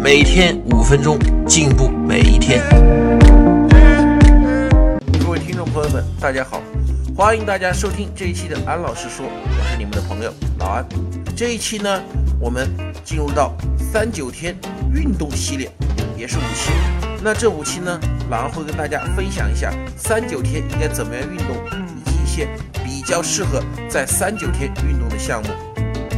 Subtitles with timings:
[0.00, 2.62] 每天五分钟，进步每一天。
[5.18, 6.62] 各位听众朋友们，大家好，
[7.16, 10.86] 欢迎大家收听这一期的安老师说，我是你们的朋友老安。
[11.36, 12.00] 这一期呢，
[12.40, 12.70] 我们
[13.04, 13.52] 进入到
[13.92, 14.56] 三九天
[14.94, 15.68] 运动系列，
[16.16, 16.70] 也是五期。
[17.20, 17.98] 那这五期呢，
[18.30, 21.56] 老安会跟大家分享一下三九天应该怎么样运动，
[22.06, 22.48] 以及一些
[22.84, 25.48] 比较适合在三九天运动的项目。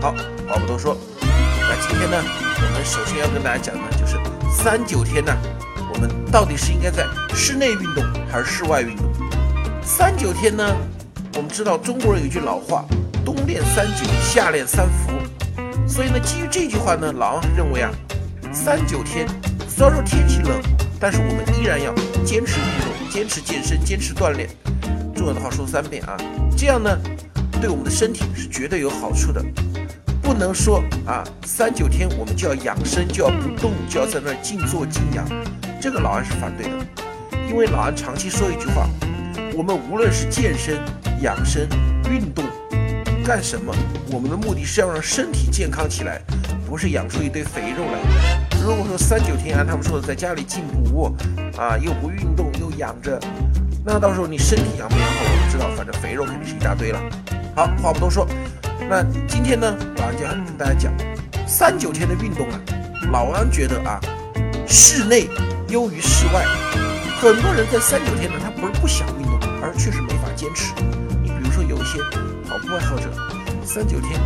[0.00, 0.14] 好，
[0.46, 2.22] 话不多说，那今天呢，
[2.56, 4.16] 我们首先要跟大家讲的就是
[4.50, 5.32] 三九天呢，
[5.92, 7.04] 我们到底是应该在
[7.34, 9.06] 室内运动还是室外运动？
[9.82, 10.64] 三九天呢，
[11.34, 12.84] 我们知道中国人有句老话，
[13.24, 15.12] 冬练三九，夏练三伏。
[15.86, 17.90] 所以呢，基于这句话呢，老王认为啊，
[18.52, 19.26] 三九天
[19.68, 20.60] 虽然说天气冷，
[20.98, 21.92] 但是我们依然要
[22.24, 24.48] 坚持运动，坚持健身，坚持锻炼。
[25.14, 26.16] 重要的话说三遍啊，
[26.56, 26.90] 这样呢，
[27.60, 29.44] 对我们的身体是绝对有好处的。
[30.24, 35.22] 不能说啊，三九天我们就要养生，就要不动，就要在那儿静坐静养，
[35.78, 36.72] 这个老安是反对的。
[37.46, 38.88] 因为老安长期说一句话，
[39.54, 40.80] 我们无论是健身、
[41.20, 41.68] 养生、
[42.10, 42.42] 运动，
[43.22, 43.72] 干什么，
[44.10, 46.22] 我们的目的是要让身体健康起来，
[46.66, 48.00] 不是养出一堆肥肉来。
[48.64, 51.14] 如果说三九天按他们说的在家里静不卧，
[51.58, 53.20] 啊，又不运动又养着，
[53.84, 57.00] 那到时候你身体养不养好，我不知道，反正肥肉肯定是一大堆了。
[57.54, 58.26] 好，话不多说。
[58.88, 60.92] 那今天呢，老安就要跟大家讲
[61.46, 62.60] 三九天的运动啊。
[63.12, 64.00] 老安觉得啊，
[64.66, 65.28] 室内
[65.68, 66.44] 优于室外。
[67.20, 70.74] 很多人在三九天呢，他不是不想运动，而确实没法坚持。
[71.22, 71.98] 你比如说有一些
[72.46, 73.08] 跑步爱好者，
[73.64, 74.20] 三九天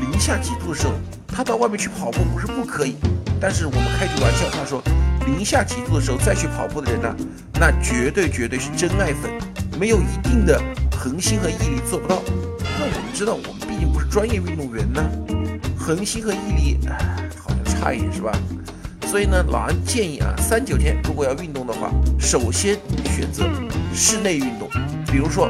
[0.00, 0.92] 零下几度的时候，
[1.26, 2.96] 他到外面去跑步不是不可以，
[3.40, 4.80] 但是我们开句玩笑，他说
[5.26, 7.16] 零下几度的时候再去跑步的人呢，
[7.54, 9.32] 那绝对绝对是真爱粉，
[9.78, 10.60] 没有一定的
[10.96, 12.22] 恒心和毅力做不到。
[12.84, 15.02] 那我们知道，我们毕竟不是专业运动员呢，
[15.74, 16.78] 恒心和毅力
[17.42, 18.30] 好像差一点，是吧？
[19.06, 21.90] 所以呢，老安建议啊，三九天如果要运动的话，
[22.20, 23.48] 首先选择
[23.94, 24.68] 室内运动，
[25.06, 25.48] 比如说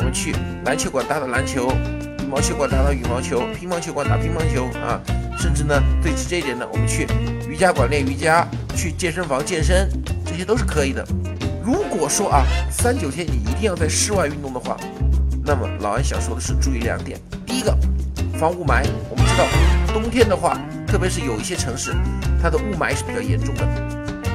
[0.00, 0.34] 我们去
[0.64, 1.70] 篮球馆打打篮球，
[2.18, 5.00] 羽毛球馆打打羽毛球，乒乓球馆打乒乓球啊，
[5.38, 7.06] 甚至呢，最直接一点呢，我们去
[7.48, 9.88] 瑜伽馆练瑜伽，去健身房健身，
[10.26, 11.06] 这些都是可以的。
[11.64, 14.76] 如果说啊，三九天你一定要在室外运动的话，
[15.46, 17.20] 那么老安想说的是，注意两点。
[17.44, 17.76] 第一个，
[18.38, 18.82] 防雾霾。
[19.10, 19.44] 我们知道，
[19.92, 21.94] 冬天的话，特别是有一些城市，
[22.42, 23.62] 它的雾霾是比较严重的。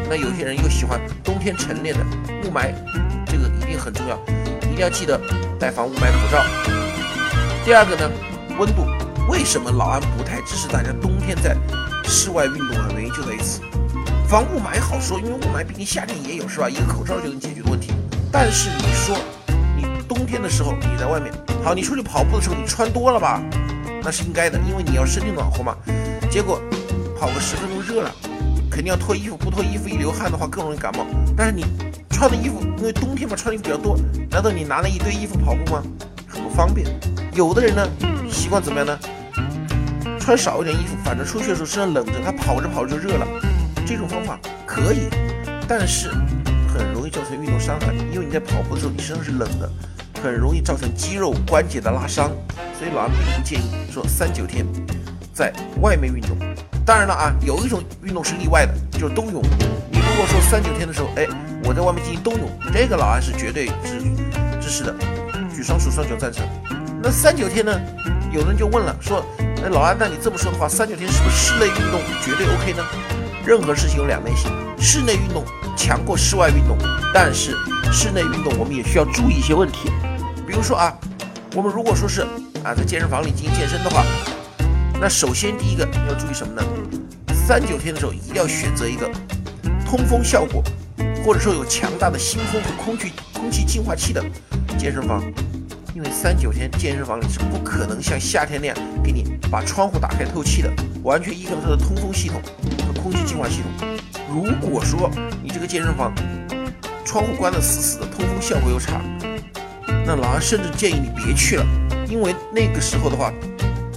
[0.07, 2.05] 那有些人又喜欢冬天晨练的，
[2.43, 2.73] 雾霾
[3.25, 4.19] 这个一定很重要，
[4.71, 5.19] 一定要记得
[5.59, 6.43] 戴防雾霾口罩。
[7.65, 8.09] 第二个呢，
[8.59, 8.85] 温度。
[9.27, 11.55] 为什么老安不太支持大家冬天在
[12.03, 12.89] 室外运动啊？
[12.95, 13.61] 原因就在于此。
[14.27, 16.67] 防雾霾好说，因为雾霾毕竟夏天也有，是吧？
[16.67, 17.91] 一个口罩就能解决的问题。
[18.31, 19.15] 但是你说，
[20.09, 21.31] 冬天的时候，你在外面
[21.63, 23.39] 好，你出去跑步的时候，你穿多了吧？
[24.03, 25.75] 那是应该的，因为你要身体暖和嘛。
[26.31, 26.59] 结果
[27.19, 28.11] 跑个十分钟热了，
[28.71, 31.05] 肯定要脱衣服，不脱衣服一流汗的话更容易感冒。
[31.37, 31.63] 但是你
[32.09, 33.95] 穿的衣服，因为冬天嘛，穿的衣服比较多，
[34.31, 35.83] 难道你拿了一堆衣服跑步吗？
[36.27, 36.87] 很不方便。
[37.33, 37.87] 有的人呢，
[38.31, 38.97] 习惯怎么样呢？
[40.19, 43.27] 穿少一点衣服，反正出去的时候身上冷着，他跑着跑着就热了。
[43.85, 45.09] 这种方法可以，
[45.67, 46.11] 但是
[47.09, 49.69] 造成运动伤害，因为你在跑步的时候，你身上是冷的。
[50.21, 52.29] 很容易造成肌肉关节的拉伤，
[52.77, 54.65] 所以老安并不建议说三九天
[55.33, 55.49] 在
[55.81, 56.37] 外面运动。
[56.85, 59.41] 当然了啊，有一种运动是例外的，就是冬泳。
[59.89, 61.25] 你如果说三九天的时候，哎，
[61.63, 64.01] 我在外面进行冬泳，这个老安是绝对支
[64.59, 64.93] 支持的，
[65.55, 66.45] 举双手双脚赞成。
[67.01, 67.79] 那三九天呢，
[68.33, 69.25] 有人就问了，说，
[69.63, 72.83] 哎，老安，那你这么说的话，三九天是不是室内运动绝对 OK 呢？
[73.45, 75.45] 任何事情有两面性，室内运动
[75.79, 76.77] 强过室外运动，
[77.13, 77.55] 但是
[77.89, 79.89] 室内运动我们也需要注意一些问题。
[80.45, 80.93] 比如说啊，
[81.55, 82.21] 我们如果说是
[82.65, 84.03] 啊在健身房里进行健身的话，
[84.99, 86.61] 那首先第一个要注意什么呢？
[87.33, 89.09] 三九天的时候一定要选择一个
[89.85, 90.61] 通风效果，
[91.25, 94.21] 或者说有强大的新风和空气空气净化器的
[94.77, 95.23] 健身房，
[95.95, 100.71] 因为三九天健身房里是不可能像夏天那样给你把窗户打开透气的，
[101.03, 102.41] 完全依靠它的通风系统
[102.85, 103.99] 和空气净化系统。
[104.29, 105.09] 如果说
[105.43, 106.13] 你这个健身房
[107.03, 109.01] 窗户关得死死的，通风效果又差。
[110.05, 111.65] 那老安甚至建议你别去了，
[112.07, 113.33] 因为那个时候的话，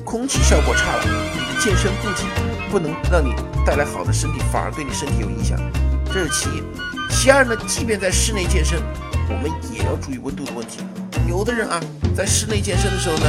[0.05, 2.27] 空气效果差了，你的健身不仅
[2.71, 3.35] 不能让你
[3.67, 5.59] 带来好的身体，反而对你身体有影响。
[6.07, 6.63] 这是其一。
[7.11, 8.81] 其二呢，即便在室内健身，
[9.29, 10.81] 我们也要注意温度的问题。
[11.29, 11.81] 有的人啊，
[12.15, 13.25] 在室内健身的时候呢，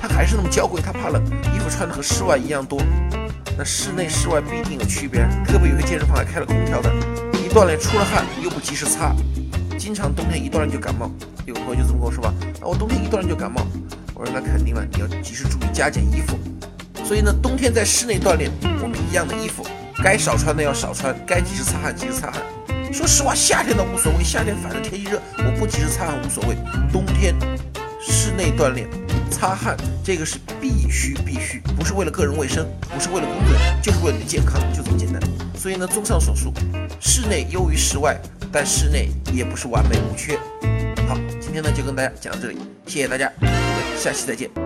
[0.00, 1.22] 他还是那么娇贵，他怕冷，
[1.54, 2.80] 衣服穿的和室外一样多。
[3.56, 6.92] 那室内室外必定有区别，特别有些健身房还开了空调的，
[7.34, 9.14] 一锻炼出了汗又不及时擦，
[9.78, 11.10] 经常冬天一锻炼就感冒。
[11.46, 13.66] 有朋友就这么跟我说吧，那我冬天一锻炼就感冒。
[14.12, 16.36] 我说那肯定了，你要及时注意加减衣服。
[17.04, 18.50] 所以呢，冬天在室内锻炼，
[18.82, 19.64] 我们一样的衣服，
[20.02, 22.42] 该少穿的要少穿，该及时擦汗及时擦汗。
[22.96, 26.56] 说实话，夏天倒无所谓，夏天反正天气热，我不及时擦汗无所谓。
[26.90, 27.34] 冬天
[28.00, 28.88] 室内锻炼。
[29.30, 35.20] 擦汗，这个是必须必须，不是为了个人卫生，不是为了工作，就是为了你的健康，就这么简单。
[35.54, 36.50] 所以呢，综上所述，
[36.98, 38.16] 室内优于室外，
[38.50, 40.38] 但室内也不是完美无缺。
[41.06, 42.56] 好，今天呢就跟大家讲到这里，
[42.86, 43.54] 谢谢大家，我们
[44.00, 44.65] 下期再见。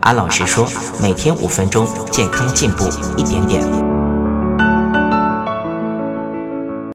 [0.00, 0.66] 安老师说，
[1.00, 3.99] 每天五分钟，健康进步一点点。